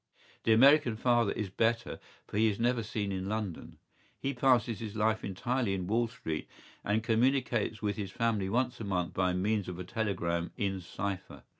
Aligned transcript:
¬Ý 0.01 0.45
The 0.45 0.53
American 0.53 0.95
father 0.97 1.31
is 1.33 1.51
better, 1.51 1.99
for 2.25 2.39
he 2.39 2.47
is 2.49 2.59
never 2.59 2.81
seen 2.81 3.11
in 3.11 3.29
London.¬Ý 3.29 3.77
He 4.17 4.33
passes 4.33 4.79
his 4.79 4.95
life 4.95 5.23
entirely 5.23 5.75
in 5.75 5.85
Wall 5.85 6.07
Street 6.07 6.47
and 6.83 7.03
communicates 7.03 7.83
with 7.83 7.97
his 7.97 8.09
family 8.09 8.49
once 8.49 8.79
a 8.79 8.83
month 8.83 9.13
by 9.13 9.33
means 9.33 9.67
of 9.67 9.77
a 9.77 9.83
telegram 9.83 10.49
in 10.57 10.81
cipher. 10.81 11.43